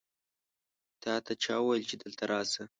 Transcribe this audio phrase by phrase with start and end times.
[1.01, 2.63] تا ته چا وویل چې دلته راسه؟